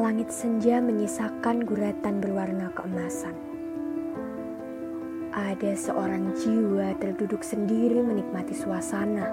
[0.00, 3.36] Langit senja menyisakan guratan berwarna keemasan.
[5.28, 9.28] Ada seorang jiwa terduduk sendiri menikmati suasana.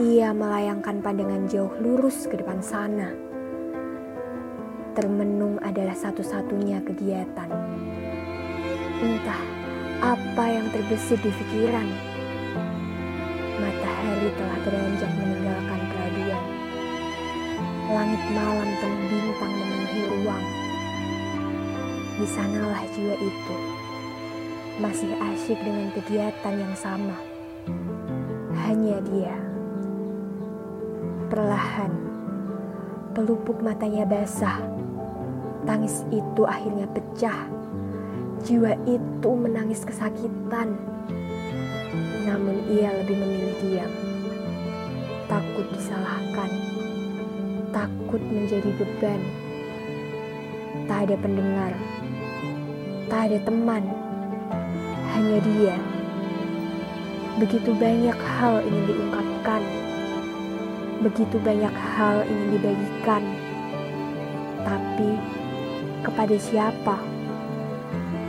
[0.00, 3.12] Ia melayangkan pandangan jauh lurus ke depan sana.
[4.96, 7.52] Termenung adalah satu-satunya kegiatan.
[9.04, 9.42] Entah
[10.00, 11.92] apa yang terbesit di pikiran.
[13.60, 15.73] Matahari telah beranjak meninggalkan
[18.04, 20.44] Langit malam penuh bintang memenuhi ruang.
[22.20, 23.56] Di sanalah jiwa itu
[24.76, 27.16] masih asyik dengan kegiatan yang sama.
[28.60, 29.32] Hanya dia.
[31.32, 31.96] Perlahan,
[33.16, 34.60] pelupuk matanya basah.
[35.64, 37.48] Tangis itu akhirnya pecah.
[38.44, 40.76] Jiwa itu menangis kesakitan.
[42.28, 43.92] Namun ia lebih memilih diam.
[45.24, 46.52] Takut disalahkan
[47.74, 49.18] takut menjadi beban.
[50.86, 51.72] Tak ada pendengar,
[53.10, 53.82] tak ada teman,
[55.10, 55.76] hanya dia.
[57.34, 59.62] Begitu banyak hal ingin diungkapkan,
[61.02, 63.22] begitu banyak hal ingin dibagikan,
[64.62, 65.18] tapi
[66.06, 66.96] kepada siapa?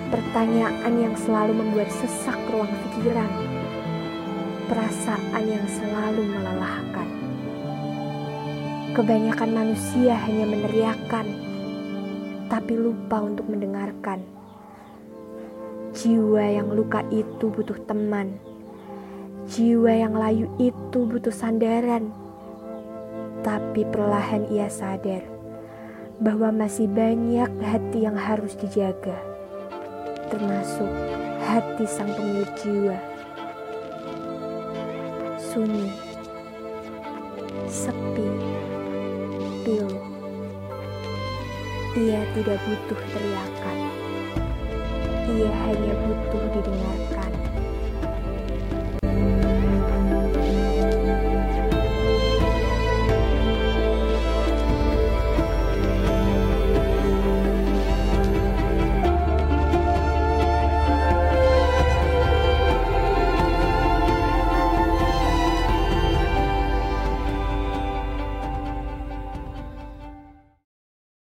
[0.09, 3.30] Pertanyaan yang selalu membuat sesak ruang pikiran,
[4.71, 7.34] perasaan yang selalu melelahkan.
[8.95, 11.27] Kebanyakan manusia hanya meneriakan,
[12.47, 14.23] tapi lupa untuk mendengarkan.
[15.91, 18.39] Jiwa yang luka itu butuh teman.
[19.52, 22.07] Jiwa yang layu itu butuh sandaran.
[23.43, 25.27] Tapi perlahan ia sadar
[26.23, 29.19] bahwa masih banyak hati yang harus dijaga,
[30.31, 30.87] termasuk
[31.43, 32.95] hati sang pemilik jiwa.
[35.35, 35.91] Sunyi,
[37.67, 38.34] sepi,
[41.95, 43.77] Ia tidak butuh teriakan.
[45.31, 47.34] Ia hanya butuh didengar.